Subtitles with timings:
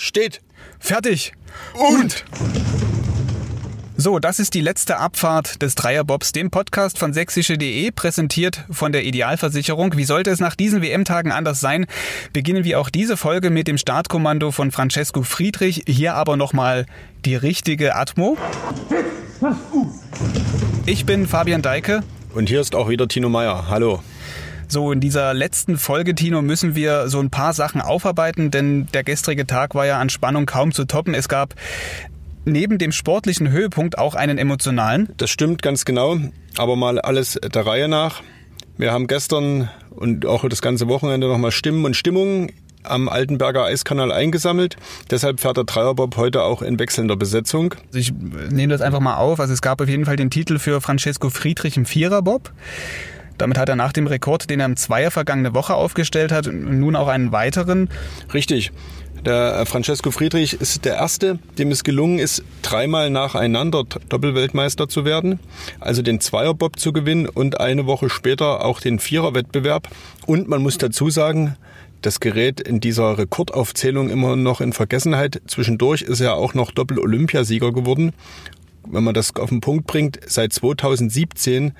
[0.00, 0.40] Steht.
[0.78, 1.34] Fertig.
[1.74, 2.24] Und.
[3.98, 9.04] So, das ist die letzte Abfahrt des Dreierbobs, dem Podcast von sächsische.de, präsentiert von der
[9.04, 9.98] Idealversicherung.
[9.98, 11.84] Wie sollte es nach diesen WM-Tagen anders sein?
[12.32, 15.82] Beginnen wir auch diese Folge mit dem Startkommando von Francesco Friedrich.
[15.86, 16.86] Hier aber nochmal
[17.26, 18.38] die richtige Atmo.
[20.86, 22.02] Ich bin Fabian Deike.
[22.32, 23.66] Und hier ist auch wieder Tino Meyer.
[23.68, 24.00] Hallo.
[24.70, 29.02] So, in dieser letzten Folge, Tino, müssen wir so ein paar Sachen aufarbeiten, denn der
[29.02, 31.12] gestrige Tag war ja an Spannung kaum zu toppen.
[31.12, 31.56] Es gab
[32.44, 35.08] neben dem sportlichen Höhepunkt auch einen emotionalen.
[35.16, 36.18] Das stimmt ganz genau,
[36.56, 38.22] aber mal alles der Reihe nach.
[38.78, 42.52] Wir haben gestern und auch das ganze Wochenende nochmal Stimmen und Stimmungen
[42.84, 44.76] am Altenberger Eiskanal eingesammelt.
[45.10, 47.74] Deshalb fährt der Dreierbob heute auch in wechselnder Besetzung.
[47.88, 49.40] Also ich nehme das einfach mal auf.
[49.40, 52.52] Also es gab auf jeden Fall den Titel für Francesco Friedrich im Viererbob.
[53.40, 56.94] Damit hat er nach dem Rekord, den er im Zweier vergangene Woche aufgestellt hat, nun
[56.94, 57.88] auch einen weiteren.
[58.34, 58.70] Richtig.
[59.24, 65.40] Der Francesco Friedrich ist der Erste, dem es gelungen ist, dreimal nacheinander Doppelweltmeister zu werden,
[65.78, 69.88] also den Zweierbob zu gewinnen und eine Woche später auch den Viererwettbewerb.
[70.26, 71.56] Und man muss dazu sagen,
[72.02, 75.40] das gerät in dieser Rekordaufzählung immer noch in Vergessenheit.
[75.46, 78.12] Zwischendurch ist er auch noch Doppel-Olympiasieger geworden.
[78.86, 81.72] Wenn man das auf den Punkt bringt, seit 2017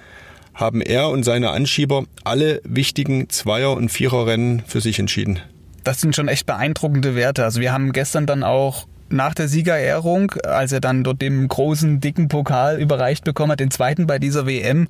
[0.61, 5.41] haben er und seine Anschieber alle wichtigen Zweier- und Viererrennen für sich entschieden.
[5.85, 7.45] Das sind schon echt beeindruckende Werte.
[7.45, 12.01] Also wir haben gestern dann auch nach der Siegerehrung, als er dann dort den großen,
[12.01, 14.89] dicken Pokal überreicht bekommen hat, den zweiten bei dieser WM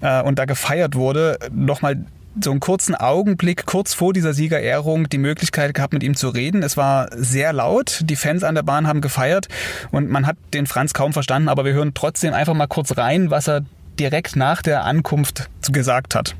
[0.00, 2.04] äh, und da gefeiert wurde, nochmal
[2.42, 6.62] so einen kurzen Augenblick kurz vor dieser Siegerehrung die Möglichkeit gehabt, mit ihm zu reden.
[6.62, 9.48] Es war sehr laut, die Fans an der Bahn haben gefeiert
[9.90, 13.30] und man hat den Franz kaum verstanden, aber wir hören trotzdem einfach mal kurz rein,
[13.30, 13.62] was er
[14.00, 16.34] direkt nach der Ankunft gesagt hat.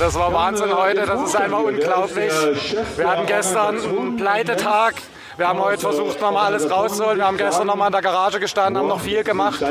[0.00, 2.32] Das war Wahnsinn heute, das ist einfach unglaublich.
[2.96, 4.94] Wir hatten gestern einen Pleitetag.
[5.38, 7.18] Wir haben heute versucht, nochmal alles rauszuholen.
[7.18, 9.62] Wir haben gestern nochmal in der Garage gestanden, haben noch viel gemacht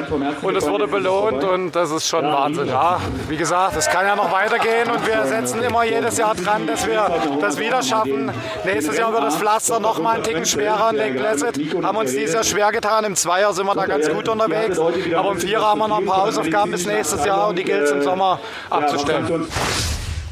[0.42, 2.68] und es wurde belohnt und das ist schon Wahnsinn.
[2.68, 6.68] Ja, wie gesagt, es kann ja noch weitergehen und wir setzen immer jedes Jahr dran,
[6.68, 7.12] dass wir
[7.42, 8.32] das wieder schaffen.
[8.64, 11.84] Nächstes Jahr wird das Pflaster nochmal einen Ticken schwerer in Lake Placid.
[11.84, 13.04] Haben uns dieses Jahr schwer getan.
[13.04, 16.06] Im Zweier sind wir da ganz gut unterwegs, aber im Vierer haben wir noch ein
[16.06, 18.40] paar Hausaufgaben bis nächstes Jahr und die gilt es im Sommer
[18.70, 19.46] abzustellen.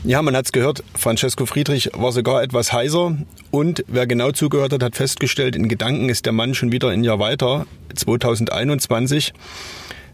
[0.07, 3.17] Ja, man hat's gehört, Francesco Friedrich war sogar etwas heiser.
[3.49, 7.03] Und wer genau zugehört hat, hat festgestellt, in Gedanken ist der Mann schon wieder ein
[7.03, 9.33] Jahr weiter, 2021,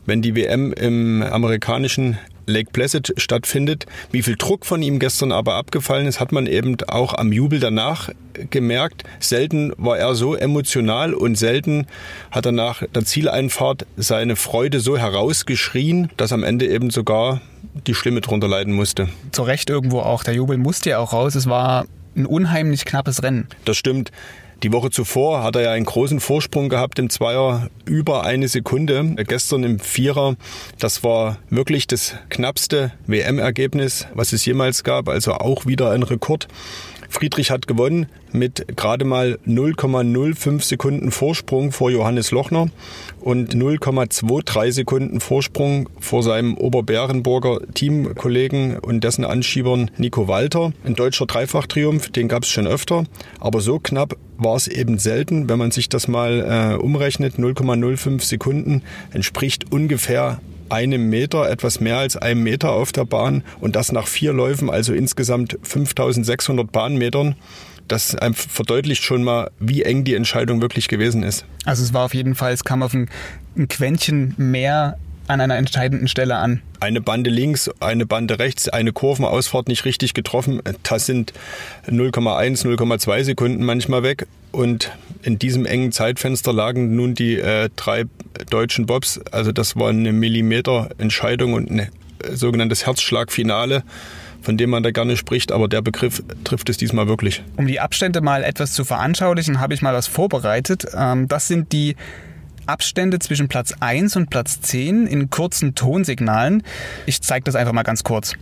[0.05, 3.85] wenn die WM im amerikanischen Lake Placid stattfindet.
[4.11, 7.59] Wie viel Druck von ihm gestern aber abgefallen ist, hat man eben auch am Jubel
[7.59, 8.09] danach
[8.49, 9.03] gemerkt.
[9.19, 11.87] Selten war er so emotional und selten
[12.31, 17.41] hat er nach der Zieleinfahrt seine Freude so herausgeschrien, dass am Ende eben sogar
[17.87, 19.09] die Stimme drunter leiden musste.
[19.31, 20.23] Zu Recht irgendwo auch.
[20.23, 21.35] Der Jubel musste ja auch raus.
[21.35, 21.85] Es war
[22.15, 23.47] ein unheimlich knappes Rennen.
[23.65, 24.11] Das stimmt.
[24.63, 29.15] Die Woche zuvor hat er ja einen großen Vorsprung gehabt im Zweier über eine Sekunde.
[29.27, 30.35] Gestern im Vierer,
[30.77, 35.09] das war wirklich das knappste WM-Ergebnis, was es jemals gab.
[35.09, 36.47] Also auch wieder ein Rekord.
[37.11, 42.67] Friedrich hat gewonnen mit gerade mal 0,05 Sekunden Vorsprung vor Johannes Lochner
[43.19, 50.71] und 0,23 Sekunden Vorsprung vor seinem Oberbärenburger Teamkollegen und dessen Anschiebern Nico Walter.
[50.85, 53.03] Ein deutscher Dreifachtriumph, den gab es schon öfter,
[53.41, 55.49] aber so knapp war es eben selten.
[55.49, 60.39] Wenn man sich das mal äh, umrechnet, 0,05 Sekunden entspricht ungefähr
[60.71, 64.69] einem Meter, etwas mehr als einem Meter auf der Bahn und das nach vier Läufen,
[64.69, 67.35] also insgesamt 5600 Bahnmetern.
[67.87, 71.45] Das verdeutlicht schon mal, wie eng die Entscheidung wirklich gewesen ist.
[71.65, 73.09] Also es war auf jeden Fall, es kam auf ein,
[73.57, 74.97] ein Quäntchen mehr
[75.31, 76.61] an einer entscheidenden Stelle an.
[76.79, 80.61] Eine Bande links, eine Bande rechts, eine Kurvenausfahrt nicht richtig getroffen.
[80.83, 81.33] Das sind
[81.87, 84.27] 0,1, 0,2 Sekunden manchmal weg.
[84.51, 84.91] Und
[85.23, 88.05] in diesem engen Zeitfenster lagen nun die äh, drei
[88.49, 89.19] deutschen Bobs.
[89.31, 91.87] Also das war eine Millimeter-Entscheidung und ein äh,
[92.33, 93.83] sogenanntes Herzschlagfinale
[94.41, 97.43] von dem man da gerne spricht, aber der Begriff trifft es diesmal wirklich.
[97.57, 100.87] Um die Abstände mal etwas zu veranschaulichen, habe ich mal was vorbereitet.
[100.95, 101.95] Ähm, das sind die
[102.67, 106.63] Abstände zwischen Platz 1 und Platz 10 in kurzen Tonsignalen.
[107.05, 108.33] Ich zeige das einfach mal ganz kurz.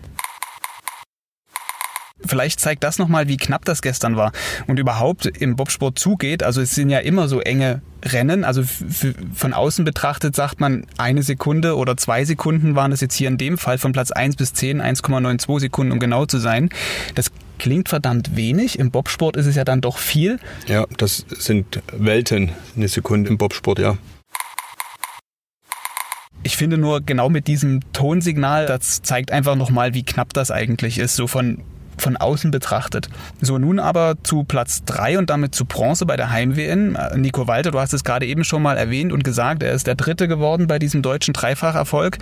[2.26, 4.34] Vielleicht zeigt das nochmal, wie knapp das gestern war
[4.68, 6.44] und überhaupt im Bobsport zugeht.
[6.44, 8.44] Also es sind ja immer so enge Rennen.
[8.44, 8.64] Also
[9.34, 13.38] von außen betrachtet sagt man, eine Sekunde oder zwei Sekunden waren das jetzt hier in
[13.38, 16.70] dem Fall von Platz 1 bis 10, 1,92 Sekunden, um genau zu sein.
[17.16, 18.80] Das klingt verdammt wenig.
[18.80, 20.40] Im Bobsport ist es ja dann doch viel.
[20.68, 23.98] Ja, das sind Welten, eine Sekunde im Bobsport, ja.
[26.42, 30.98] Ich finde nur genau mit diesem Tonsignal, das zeigt einfach nochmal, wie knapp das eigentlich
[30.98, 31.16] ist.
[31.16, 31.62] So von
[32.02, 33.10] von außen betrachtet.
[33.42, 36.98] So, nun aber zu Platz 3 und damit zu Bronze bei der Heim-WN.
[37.16, 39.96] Nico Walter, du hast es gerade eben schon mal erwähnt und gesagt, er ist der
[39.96, 42.18] Dritte geworden bei diesem deutschen Dreifacherfolg.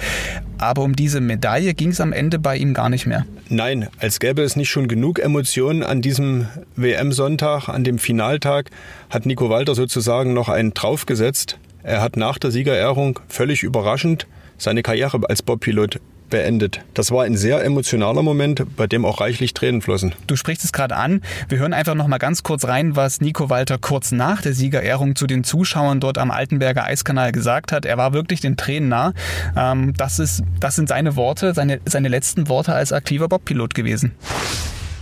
[0.58, 3.26] Aber um diese Medaille ging es am Ende bei ihm gar nicht mehr.
[3.50, 8.72] Nein, als gäbe es nicht schon genug Emotionen an diesem WM-Sonntag, an dem Finaltag,
[9.10, 11.60] hat Nico Walter sozusagen noch einen draufgesetzt.
[11.84, 14.28] Er hat nach der Siegerehrung völlig überraschend
[14.58, 16.82] seine Karriere als Bobpilot beendet.
[16.94, 20.14] Das war ein sehr emotionaler Moment, bei dem auch reichlich Tränen flossen.
[20.28, 21.22] Du sprichst es gerade an.
[21.50, 25.16] Wir hören einfach noch mal ganz kurz rein, was Nico Walter kurz nach der Siegerehrung
[25.16, 27.86] zu den Zuschauern dort am Altenberger Eiskanal gesagt hat.
[27.86, 29.14] Er war wirklich den Tränen nah.
[29.56, 34.14] Ähm, das, ist, das sind seine Worte, seine, seine letzten Worte als aktiver Bobpilot gewesen.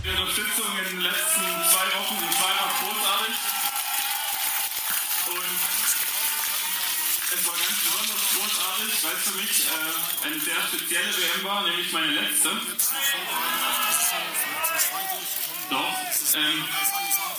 [0.04, 0.55] nämlich
[16.36, 16.64] ähm,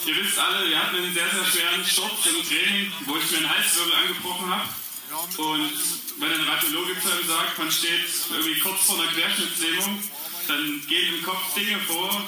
[0.06, 3.38] ihr wisst alle, wir hatten einen sehr, sehr schweren Sturz im Training, wo ich mir
[3.38, 4.70] einen Halswirbel angebrochen habe.
[5.38, 5.72] Und
[6.20, 10.04] wenn ein Radiologe zu einem sagt, man steht irgendwie kurz vor einer Querschnittslähmung,
[10.48, 12.28] dann gehen im Kopf Dinge vor,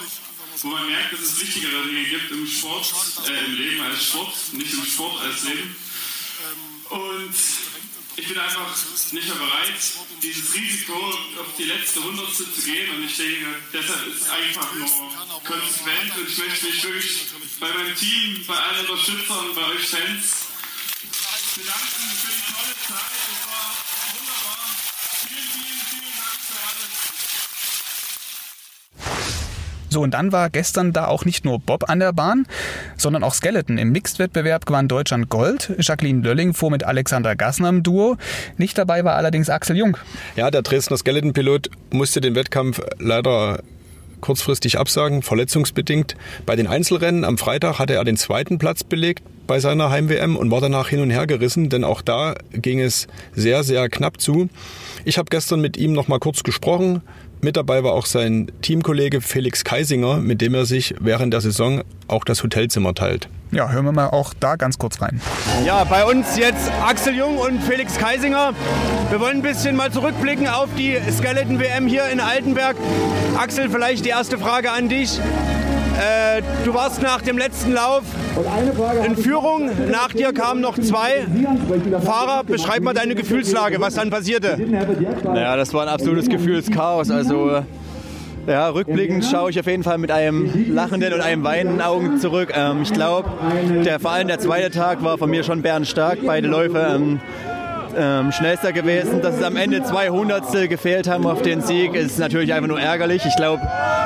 [0.61, 2.93] wo man merkt, dass es wichtigere Dinge gibt im Sport,
[3.27, 5.75] äh, im Leben als Sport, nicht im Sport als Leben.
[6.89, 7.35] Und
[8.19, 8.75] ich bin einfach
[9.11, 9.79] nicht mehr bereit,
[10.21, 10.93] dieses Risiko
[11.39, 12.95] auf die letzte Hundertstel zu gehen.
[12.95, 16.17] Und ich denke, deshalb ist es einfach nur konsequent.
[16.17, 17.27] Und ich möchte mich wirklich
[17.59, 20.49] bei meinem Team, bei allen Unterstützern, bei euch Fans
[21.55, 23.19] bedanken für die tolle Zeit.
[23.29, 23.69] Es war
[24.13, 24.63] wunderbar.
[25.27, 27.19] Vielen, vielen, vielen Dank für alles.
[29.89, 32.45] So, und dann war gestern da auch nicht nur Bob an der Bahn,
[32.97, 33.77] sondern auch Skeleton.
[33.77, 35.73] Im Mixed-Wettbewerb gewann Deutschland Gold.
[35.79, 38.17] Jacqueline Lölling fuhr mit Alexander Gassner im Duo.
[38.57, 39.97] Nicht dabei war allerdings Axel Jung.
[40.35, 43.61] Ja, der Dresdner Skeleton-Pilot musste den Wettkampf leider
[44.21, 46.15] kurzfristig absagen, verletzungsbedingt.
[46.45, 50.51] Bei den Einzelrennen am Freitag hatte er den zweiten Platz belegt bei seiner Heim-WM und
[50.51, 54.49] war danach hin und her gerissen, denn auch da ging es sehr, sehr knapp zu.
[55.05, 57.01] Ich habe gestern mit ihm noch mal kurz gesprochen,
[57.41, 61.83] mit dabei war auch sein Teamkollege Felix Keisinger, mit dem er sich während der Saison
[62.07, 63.29] auch das Hotelzimmer teilt.
[63.51, 65.19] Ja, hören wir mal auch da ganz kurz rein.
[65.65, 68.53] Ja, bei uns jetzt Axel Jung und Felix Keisinger.
[69.09, 72.75] Wir wollen ein bisschen mal zurückblicken auf die Skeleton WM hier in Altenberg.
[73.37, 75.19] Axel, vielleicht die erste Frage an dich.
[75.99, 78.03] Äh, du warst nach dem letzten Lauf
[79.05, 79.69] in Führung.
[79.91, 81.25] Nach dir kamen noch zwei
[82.01, 82.43] Fahrer.
[82.45, 84.57] Beschreib mal deine Gefühlslage, was dann passierte.
[85.23, 87.11] Naja, das war ein absolutes Gefühlschaos.
[87.11, 87.63] Also
[88.47, 92.53] ja, rückblickend schaue ich auf jeden Fall mit einem lachenden und einem weinenden Augen zurück.
[92.55, 93.29] Ähm, ich glaube,
[93.99, 96.19] vor allem der zweite Tag war von mir schon bärenstark.
[96.25, 96.79] Beide Läufe.
[96.95, 97.19] Ähm,
[97.97, 99.21] ähm, schnellster gewesen.
[99.21, 102.79] Dass es am Ende zwei Hundertstel gefehlt haben auf den Sieg, ist natürlich einfach nur
[102.79, 103.23] ärgerlich.
[103.25, 103.61] Ich glaube,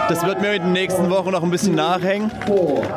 [0.10, 2.32] das wird mir in den nächsten Wochen noch ein bisschen nachhängen.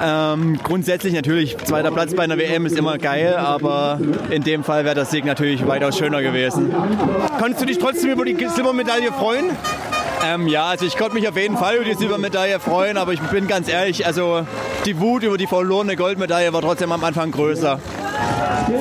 [0.02, 4.00] Ähm, grundsätzlich natürlich, zweiter Platz bei einer WM ist immer geil, aber
[4.30, 6.74] in dem Fall wäre das Sieg natürlich weitaus schöner gewesen.
[7.38, 9.50] Konntest du dich trotzdem über die Silbermedaille freuen?
[10.24, 13.20] Ähm, ja, also ich konnte mich auf jeden Fall über die Silbermedaille freuen, aber ich
[13.20, 14.46] bin ganz ehrlich, also
[14.84, 17.78] die Wut über die verlorene Goldmedaille war trotzdem am Anfang größer.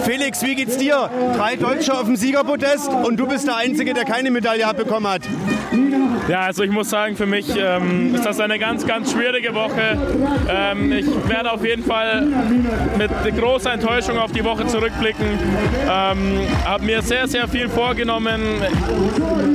[0.03, 1.09] Felix, wie geht's dir?
[1.35, 5.21] Drei Deutsche auf dem Siegerpodest und du bist der Einzige, der keine Medaille abbekommen hat.
[6.27, 9.97] Ja, also ich muss sagen, für mich ähm, ist das eine ganz, ganz schwierige Woche.
[10.49, 12.25] Ähm, ich werde auf jeden Fall
[12.97, 15.25] mit großer Enttäuschung auf die Woche zurückblicken.
[15.83, 18.41] Ähm, habe mir sehr, sehr viel vorgenommen.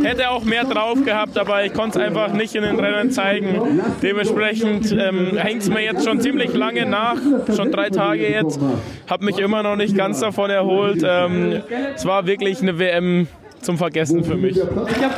[0.05, 3.81] Hätte auch mehr drauf gehabt, aber ich konnte es einfach nicht in den Rennen zeigen.
[4.01, 7.17] Dementsprechend ähm, hängt es mir jetzt schon ziemlich lange nach,
[7.55, 8.61] schon drei Tage jetzt.
[9.09, 11.03] Habe mich immer noch nicht ganz davon erholt.
[11.05, 11.63] Ähm,
[11.95, 13.27] es war wirklich eine WM
[13.63, 14.61] zum Vergessen für mich.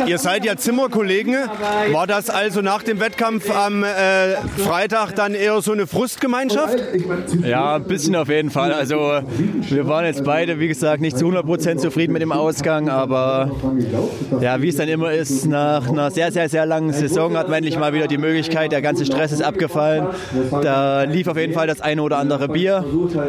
[0.07, 1.37] Ihr seid ja Zimmerkollegen.
[1.93, 6.77] War das also nach dem Wettkampf am äh, Freitag dann eher so eine Frustgemeinschaft?
[7.45, 8.73] Ja, ein bisschen auf jeden Fall.
[8.73, 9.21] Also
[9.69, 13.51] wir waren jetzt beide, wie gesagt, nicht zu 100% zufrieden mit dem Ausgang, aber
[14.41, 17.59] ja, wie es dann immer ist, nach einer sehr, sehr, sehr langen Saison hat man
[17.59, 20.07] endlich mal wieder die Möglichkeit, der ganze Stress ist abgefallen.
[20.63, 22.85] Da lief auf jeden Fall das eine oder andere Bier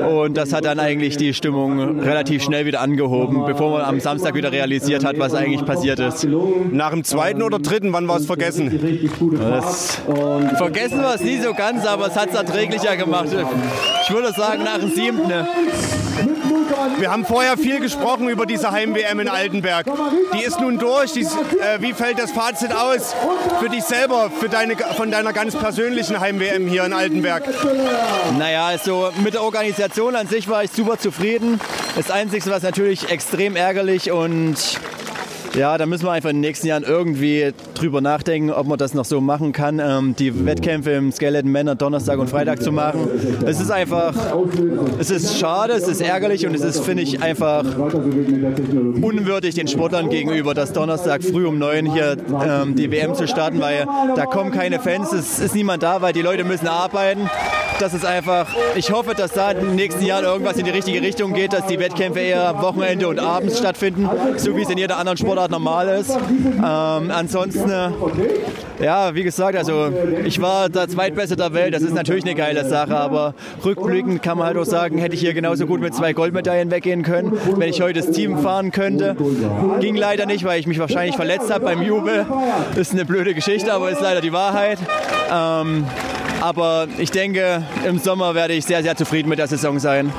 [0.09, 4.35] und das hat dann eigentlich die Stimmung relativ schnell wieder angehoben, bevor man am Samstag
[4.35, 6.27] wieder realisiert hat, was eigentlich passiert ist.
[6.71, 8.69] Nach dem zweiten oder dritten, wann war es vergessen?
[10.57, 13.27] Vergessen war es nie so ganz, aber es hat es erträglicher gemacht.
[14.03, 15.27] Ich würde sagen, nach dem siebten.
[15.27, 15.47] Ne?
[16.97, 19.85] Wir haben vorher viel gesprochen über diese Heim-WM in Altenberg.
[20.33, 21.13] Die ist nun durch.
[21.13, 23.15] Die, äh, wie fällt das Fazit aus
[23.59, 27.43] für dich selber, für deine, von deiner ganz persönlichen Heim-WM hier in Altenberg?
[28.37, 31.59] Naja, also mit der Organisation an sich war ich super zufrieden.
[31.95, 34.57] Das Einzige, was natürlich extrem ärgerlich und
[35.55, 38.93] ja, da müssen wir einfach in den nächsten Jahren irgendwie drüber nachdenken, ob man das
[38.93, 43.07] noch so machen kann, ähm, die Wettkämpfe im Skeleton Männer Donnerstag und Freitag zu machen.
[43.45, 44.13] Es ist einfach,
[44.99, 50.09] es ist schade, es ist ärgerlich und es ist, finde ich, einfach unwürdig den Sportlern
[50.09, 54.51] gegenüber, dass Donnerstag früh um neun hier ähm, die WM zu starten, weil da kommen
[54.51, 57.29] keine Fans, es ist niemand da, weil die Leute müssen arbeiten.
[57.79, 61.01] Das ist einfach, ich hoffe, dass da in den nächsten Jahren irgendwas in die richtige
[61.01, 64.77] Richtung geht, dass die Wettkämpfe eher am Wochenende und abends stattfinden, so wie es in
[64.77, 66.11] jeder anderen Sportart normal ist.
[66.11, 66.61] Ähm,
[67.11, 67.89] ansonsten, äh,
[68.83, 69.91] ja, wie gesagt, also
[70.23, 73.33] ich war der Zweitbeste der Welt, das ist natürlich eine geile Sache, aber
[73.65, 77.03] rückblickend kann man halt auch sagen, hätte ich hier genauso gut mit zwei Goldmedaillen weggehen
[77.03, 79.15] können, wenn ich heute das Team fahren könnte.
[79.79, 82.25] Ging leider nicht, weil ich mich wahrscheinlich verletzt habe beim Jubel.
[82.75, 84.79] Ist eine blöde Geschichte, aber ist leider die Wahrheit.
[85.31, 85.85] Ähm,
[86.43, 90.11] aber ich denke, im Sommer werde ich sehr, sehr zufrieden mit der Saison sein.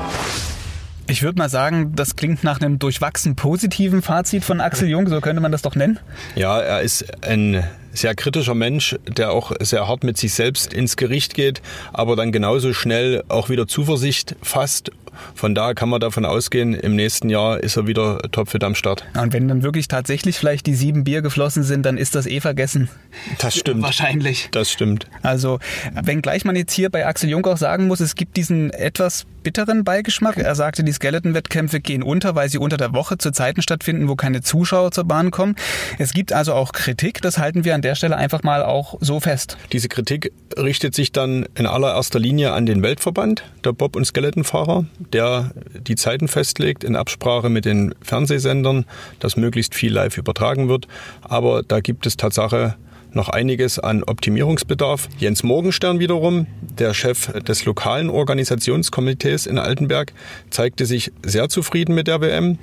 [1.05, 5.21] Ich würde mal sagen, das klingt nach einem durchwachsen positiven Fazit von Axel Jung, so
[5.21, 5.99] könnte man das doch nennen.
[6.33, 7.63] Ja, er ist ein
[7.95, 11.61] sehr kritischer Mensch, der auch sehr hart mit sich selbst ins Gericht geht,
[11.93, 14.91] aber dann genauso schnell auch wieder Zuversicht fasst
[15.33, 19.05] von daher kann man davon ausgehen, im nächsten Jahr ist er wieder topfit am Start.
[19.19, 22.39] Und wenn dann wirklich tatsächlich vielleicht die sieben Bier geflossen sind, dann ist das eh
[22.39, 22.89] vergessen.
[23.39, 23.83] Das stimmt.
[23.83, 24.49] Wahrscheinlich.
[24.51, 25.07] Das stimmt.
[25.21, 25.59] Also,
[25.93, 29.83] wenngleich man jetzt hier bei Axel Jung auch sagen muss, es gibt diesen etwas bitteren
[29.83, 30.37] Beigeschmack.
[30.37, 34.15] Er sagte, die Skeleton-Wettkämpfe gehen unter, weil sie unter der Woche zu Zeiten stattfinden, wo
[34.15, 35.55] keine Zuschauer zur Bahn kommen.
[35.99, 39.19] Es gibt also auch Kritik, das halten wir an der Stelle einfach mal auch so
[39.19, 39.57] fest.
[39.71, 44.85] Diese Kritik richtet sich dann in allererster Linie an den Weltverband der Bob- und Skeletonfahrer,
[45.13, 48.85] der die Zeiten festlegt in Absprache mit den Fernsehsendern,
[49.19, 50.87] dass möglichst viel live übertragen wird.
[51.21, 52.75] Aber da gibt es Tatsache
[53.15, 55.07] noch einiges an Optimierungsbedarf.
[55.17, 60.13] Jens Morgenstern wiederum, der Chef des lokalen Organisationskomitees in Altenberg,
[60.49, 62.59] zeigte sich sehr zufrieden mit der WM.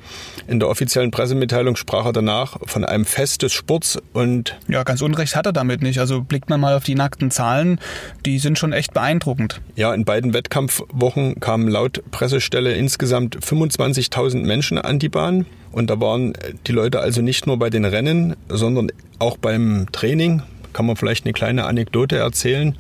[0.46, 5.02] In der offiziellen Pressemitteilung sprach er danach von einem Fest des Sports und ja, ganz
[5.02, 5.98] unrecht hat er damit nicht.
[5.98, 7.80] Also blickt man mal auf die nackten Zahlen,
[8.26, 9.60] die sind schon echt beeindruckend.
[9.76, 15.46] Ja, in beiden Wettkampfwochen kamen laut Pressestelle insgesamt 25.000 Menschen an die Bahn.
[15.72, 16.34] Und da waren
[16.66, 20.42] die Leute also nicht nur bei den Rennen, sondern auch beim Training.
[20.72, 22.76] Kann man vielleicht eine kleine Anekdote erzählen.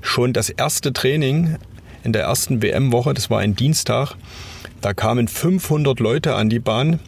[0.00, 1.56] Schon das erste Training
[2.04, 4.16] in der ersten WM-Woche, das war ein Dienstag,
[4.84, 7.00] da kamen 500 Leute an die Bahn,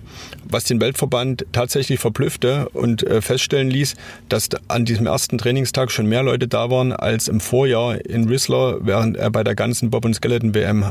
[0.48, 3.96] was den Weltverband tatsächlich verblüffte und äh, feststellen ließ,
[4.30, 8.78] dass an diesem ersten Trainingstag schon mehr Leute da waren als im Vorjahr in Whistler,
[8.80, 10.90] während er bei der ganzen Bob- und Skeleton-WM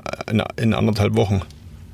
[0.58, 1.42] in anderthalb Wochen.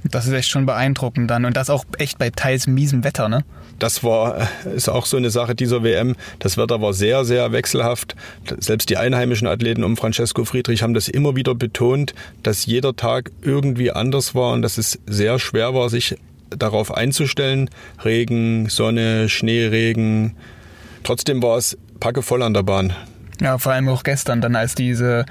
[0.04, 1.46] Das ist echt schon beeindruckend dann.
[1.46, 3.44] Und das auch echt bei teils miesem Wetter, ne?
[3.78, 6.16] Das war, ist auch so eine Sache dieser WM.
[6.40, 8.16] Das Wetter war sehr, sehr wechselhaft.
[8.60, 13.32] Selbst die einheimischen Athleten um Francesco Friedrich haben das immer wieder betont, dass jeder Tag
[13.42, 16.16] irgendwie anders war und dass es sehr schwer war, sich
[16.50, 17.70] darauf einzustellen.
[18.04, 20.36] Regen, Sonne, Schneeregen.
[21.04, 22.94] Trotzdem war es packevoll an der Bahn.
[23.40, 25.26] Ja, vor allem auch gestern dann, als diese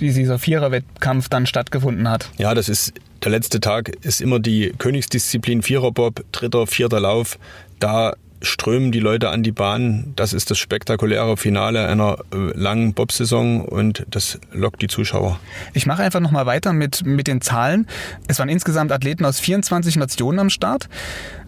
[0.00, 2.30] dieser Viererwettkampf dann stattgefunden hat.
[2.38, 7.38] Ja, das ist der letzte Tag ist immer die Königsdisziplin Viererbob, dritter, vierter Lauf.
[7.80, 10.12] Da strömen die Leute an die Bahn.
[10.16, 15.40] Das ist das spektakuläre Finale einer äh, langen Bobsaison und das lockt die Zuschauer.
[15.72, 17.86] Ich mache einfach nochmal weiter mit, mit den Zahlen.
[18.28, 20.88] Es waren insgesamt Athleten aus 24 Nationen am Start.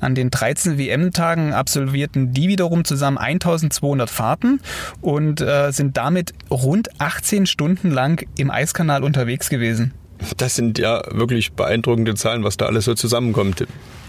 [0.01, 4.61] An den 13 WM-Tagen absolvierten die wiederum zusammen 1200 Fahrten
[5.01, 9.93] und äh, sind damit rund 18 Stunden lang im Eiskanal unterwegs gewesen.
[10.37, 13.67] Das sind ja wirklich beeindruckende Zahlen, was da alles so zusammenkommt.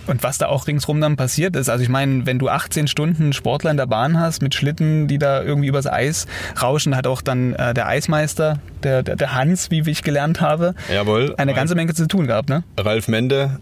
[0.08, 3.34] Und was da auch ringsrum dann passiert ist, also ich meine, wenn du 18 Stunden
[3.34, 6.25] Sportler in der Bahn hast mit Schlitten, die da irgendwie übers Eis
[6.62, 10.74] rauschen, hat auch dann äh, der Eismeister, der, der, der Hans, wie ich gelernt habe,
[10.91, 11.36] Jawohl.
[11.38, 12.50] eine ganze Menge zu tun gehabt.
[12.50, 12.63] Ne?
[12.77, 13.60] Ralf Mende,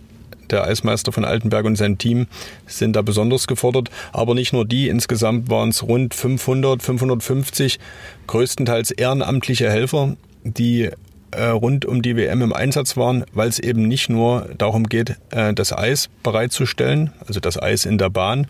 [0.50, 2.28] der Eismeister von Altenberg und sein Team
[2.66, 3.90] sind da besonders gefordert.
[4.12, 7.80] Aber nicht nur die, insgesamt waren es rund 500, 550
[8.28, 10.90] größtenteils ehrenamtliche Helfer, die
[11.38, 15.54] rund um die WM im Einsatz waren, weil es eben nicht nur darum geht, äh,
[15.54, 18.48] das Eis bereitzustellen, also das Eis in der Bahn,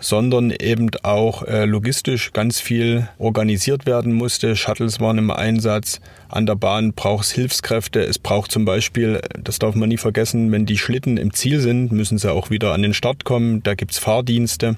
[0.00, 4.56] sondern eben auch äh, logistisch ganz viel organisiert werden musste.
[4.56, 6.00] Shuttles waren im Einsatz.
[6.28, 8.00] An der Bahn braucht es Hilfskräfte.
[8.00, 11.92] Es braucht zum Beispiel, das darf man nie vergessen, wenn die Schlitten im Ziel sind,
[11.92, 13.62] müssen sie auch wieder an den Start kommen.
[13.62, 14.76] Da gibt's Fahrdienste.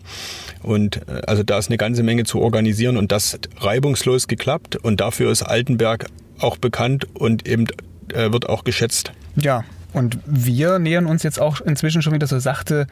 [0.62, 4.76] Und also da ist eine ganze Menge zu organisieren und das reibungslos geklappt.
[4.76, 6.06] Und dafür ist Altenberg
[6.40, 7.66] auch bekannt und eben
[8.12, 9.12] äh, wird auch geschätzt.
[9.36, 12.86] Ja, und wir nähern uns jetzt auch inzwischen schon wieder so sachte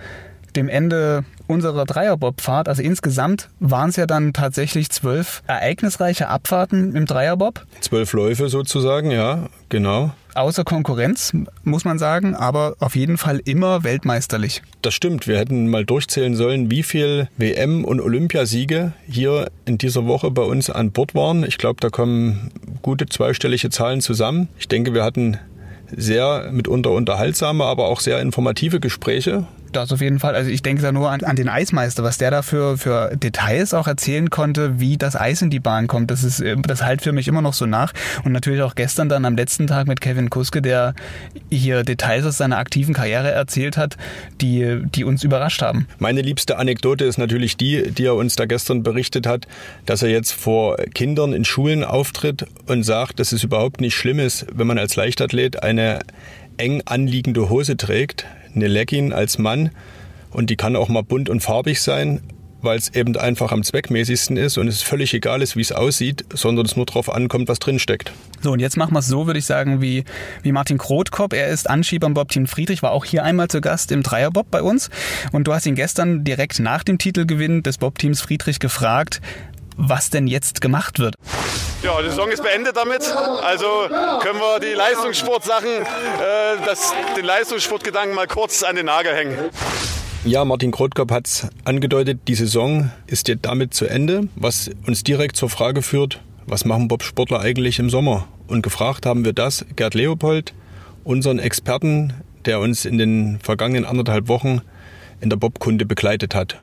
[0.57, 7.07] dem Ende unserer Dreierbobfahrt, also insgesamt waren es ja dann tatsächlich zwölf ereignisreiche Abfahrten im
[7.07, 7.67] Dreierbob.
[7.81, 10.13] Zwölf Läufe sozusagen, ja, genau.
[10.35, 11.33] Außer Konkurrenz,
[11.63, 14.63] muss man sagen, aber auf jeden Fall immer weltmeisterlich.
[14.83, 15.29] Das stimmt.
[15.29, 20.43] Wir hätten mal durchzählen sollen, wie viel WM- und Olympiasiege hier in dieser Woche bei
[20.43, 21.45] uns an Bord waren.
[21.45, 22.51] Ich glaube, da kommen
[22.85, 24.49] gute zweistellige Zahlen zusammen.
[24.59, 25.39] Ich denke, wir hatten
[25.91, 30.35] sehr mitunter unterhaltsame, aber auch sehr informative Gespräche das auf jeden Fall.
[30.35, 32.77] Also ich denke da nur an, an den Eismeister, was der da für,
[33.17, 36.11] Details auch erzählen konnte, wie das Eis in die Bahn kommt.
[36.11, 37.93] Das ist, das halt für mich immer noch so nach.
[38.25, 40.95] Und natürlich auch gestern dann am letzten Tag mit Kevin Kuske, der
[41.51, 43.97] hier Details aus seiner aktiven Karriere erzählt hat,
[44.41, 45.87] die, die uns überrascht haben.
[45.99, 49.47] Meine liebste Anekdote ist natürlich die, die er uns da gestern berichtet hat,
[49.87, 54.19] dass er jetzt vor Kindern in Schulen auftritt und sagt, dass es überhaupt nicht schlimm
[54.19, 56.01] ist, wenn man als Leichtathlet eine
[56.57, 59.71] eng anliegende Hose trägt eine Legging als Mann
[60.31, 62.21] und die kann auch mal bunt und farbig sein,
[62.65, 66.25] weil es eben einfach am zweckmäßigsten ist und es völlig egal ist, wie es aussieht,
[66.33, 68.13] sondern es nur darauf ankommt, was drin steckt.
[68.41, 70.05] So, und jetzt machen wir es so, würde ich sagen, wie,
[70.43, 71.33] wie Martin Krotkop.
[71.33, 74.63] Er ist Anschieber im Bob-Team Friedrich, war auch hier einmal zu Gast im Dreierbob bei
[74.63, 74.91] uns.
[75.33, 79.21] Und du hast ihn gestern direkt nach dem Titelgewinn des Bob-Teams Friedrich gefragt,
[79.77, 81.15] was denn jetzt gemacht wird.
[81.83, 83.03] Ja, die Saison ist beendet damit.
[83.43, 83.67] Also
[84.21, 89.37] können wir die Leistungssportsachen, äh, das, den Leistungssportgedanken mal kurz an den Nagel hängen.
[90.25, 95.05] Ja, Martin Krotkop hat es angedeutet, die Saison ist jetzt damit zu Ende, was uns
[95.05, 98.27] direkt zur Frage führt, was machen Bobsportler eigentlich im Sommer?
[98.47, 100.55] Und gefragt haben wir das Gerd Leopold,
[101.05, 102.15] unseren Experten,
[102.47, 104.63] der uns in den vergangenen anderthalb Wochen
[105.21, 106.63] in der Bobkunde begleitet hat.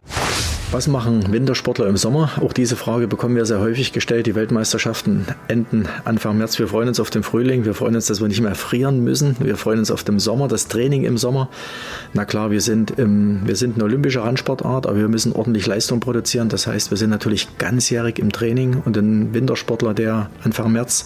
[0.72, 2.30] Was machen Wintersportler im Sommer?
[2.40, 4.26] Auch diese Frage bekommen wir sehr häufig gestellt.
[4.26, 6.60] Die Weltmeisterschaften enden Anfang März.
[6.60, 7.66] Wir freuen uns auf den Frühling.
[7.66, 9.36] Wir freuen uns, dass wir nicht mehr frieren müssen.
[9.42, 11.50] Wir freuen uns auf den Sommer, das Training im Sommer.
[12.14, 16.00] Na klar, wir sind, im, wir sind eine olympische Randsportart, aber wir müssen ordentlich Leistung
[16.00, 16.48] produzieren.
[16.48, 21.04] Das heißt, wir sind natürlich ganzjährig im Training und ein Wintersportler, der Anfang März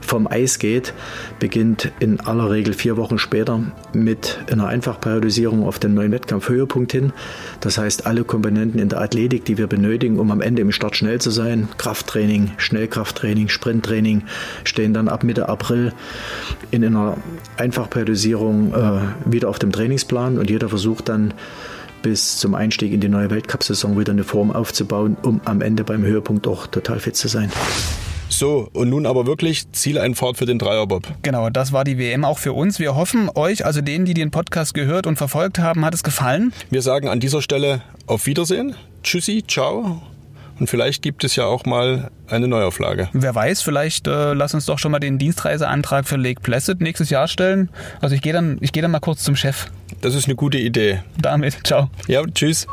[0.00, 0.94] vom Eis geht,
[1.40, 3.60] beginnt in aller Regel vier Wochen später
[3.92, 7.12] mit einer Einfachperiodisierung auf den neuen Wettkampfhöhepunkt hin.
[7.58, 10.94] Das heißt, alle Komponenten in der Athletik, die wir benötigen, um am Ende im Start
[10.94, 11.68] schnell zu sein.
[11.78, 14.24] Krafttraining, Schnellkrafttraining, Sprinttraining
[14.64, 15.94] stehen dann ab Mitte April
[16.70, 17.16] in einer
[17.56, 21.32] Einfachperiodisierung äh, wieder auf dem Trainingsplan und jeder versucht dann
[22.02, 26.04] bis zum Einstieg in die neue Weltcup-Saison wieder eine Form aufzubauen, um am Ende beim
[26.04, 27.50] Höhepunkt auch total fit zu sein.
[28.38, 31.02] So, und nun aber wirklich Zieleinfahrt für den Dreierbob.
[31.22, 32.78] Genau, das war die WM auch für uns.
[32.78, 36.52] Wir hoffen, euch, also denen, die den Podcast gehört und verfolgt haben, hat es gefallen.
[36.70, 38.76] Wir sagen an dieser Stelle auf Wiedersehen.
[39.02, 40.00] Tschüssi, ciao.
[40.60, 43.08] Und vielleicht gibt es ja auch mal eine Neuauflage.
[43.12, 47.10] Wer weiß, vielleicht äh, lass uns doch schon mal den Dienstreiseantrag für Lake Placid nächstes
[47.10, 47.70] Jahr stellen.
[48.00, 49.66] Also ich gehe dann, ich gehe dann mal kurz zum Chef.
[50.00, 51.02] Das ist eine gute Idee.
[51.20, 51.90] Damit, ciao.
[52.06, 52.68] Ja, tschüss.